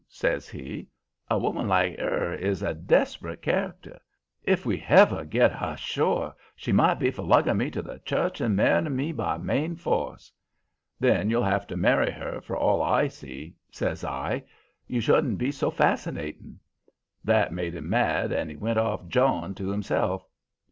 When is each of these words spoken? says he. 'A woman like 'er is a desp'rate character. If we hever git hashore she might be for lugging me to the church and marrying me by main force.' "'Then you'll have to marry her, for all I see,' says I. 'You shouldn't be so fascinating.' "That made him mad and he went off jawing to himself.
says 0.09 0.49
he. 0.49 0.87
'A 1.29 1.37
woman 1.37 1.67
like 1.67 1.95
'er 1.99 2.33
is 2.33 2.63
a 2.63 2.73
desp'rate 2.73 3.43
character. 3.43 3.99
If 4.41 4.65
we 4.65 4.75
hever 4.79 5.23
git 5.23 5.51
hashore 5.51 6.33
she 6.55 6.71
might 6.71 6.95
be 6.97 7.11
for 7.11 7.21
lugging 7.21 7.57
me 7.57 7.69
to 7.69 7.83
the 7.83 7.99
church 7.99 8.41
and 8.41 8.55
marrying 8.55 8.95
me 8.95 9.11
by 9.11 9.37
main 9.37 9.75
force.' 9.75 10.31
"'Then 10.99 11.29
you'll 11.29 11.43
have 11.43 11.67
to 11.67 11.77
marry 11.77 12.09
her, 12.09 12.41
for 12.41 12.57
all 12.57 12.81
I 12.81 13.09
see,' 13.09 13.53
says 13.69 14.03
I. 14.03 14.43
'You 14.87 15.01
shouldn't 15.01 15.37
be 15.37 15.51
so 15.51 15.69
fascinating.' 15.69 16.59
"That 17.23 17.53
made 17.53 17.75
him 17.75 17.87
mad 17.87 18.31
and 18.31 18.49
he 18.49 18.55
went 18.57 18.79
off 18.79 19.07
jawing 19.07 19.53
to 19.53 19.69
himself. 19.69 20.25